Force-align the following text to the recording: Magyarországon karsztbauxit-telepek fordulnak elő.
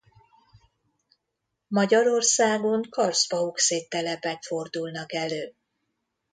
Magyarországon 1.67 2.81
karsztbauxit-telepek 2.89 4.43
fordulnak 4.43 5.13
elő. 5.13 5.55